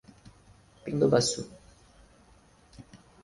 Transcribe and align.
Pindobaçu 0.83 1.41